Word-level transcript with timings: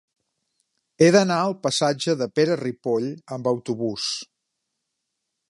He 1.05 1.09
d'anar 1.15 1.37
al 1.41 1.53
passatge 1.65 2.15
de 2.23 2.29
Pere 2.39 2.57
Ripoll 2.63 3.07
amb 3.37 3.53
autobús. 3.53 4.09